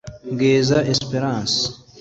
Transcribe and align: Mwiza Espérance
Mwiza 0.31 0.77
Espérance 0.93 1.57